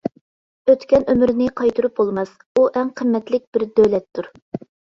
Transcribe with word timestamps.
ئۆتكەن 0.71 1.05
ئۆمۈرنى 1.13 1.49
قايتۇرۇپ 1.61 1.95
بولماس، 2.01 2.33
ئۇ 2.55 2.65
ئەڭ 2.73 2.91
قىممەتلىك 2.99 3.47
بىر 3.55 3.69
دۆلەتتۇر. 3.79 4.35